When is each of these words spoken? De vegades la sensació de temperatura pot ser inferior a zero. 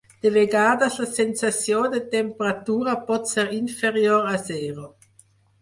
De 0.25 0.29
vegades 0.35 0.95
la 1.01 1.05
sensació 1.17 1.83
de 1.95 2.01
temperatura 2.15 2.97
pot 3.11 3.31
ser 3.35 3.47
inferior 3.59 4.29
a 4.35 4.37
zero. 4.51 4.91